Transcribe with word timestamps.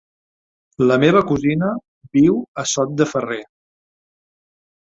La 0.91 0.95
meva 1.03 1.21
cosina 1.31 1.69
viu 2.19 2.41
a 2.63 2.65
Sot 2.73 2.97
de 3.03 3.09
Ferrer. 3.13 3.41